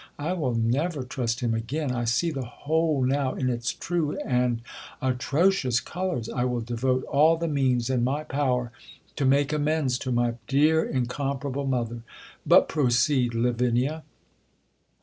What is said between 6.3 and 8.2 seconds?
will devote all the means in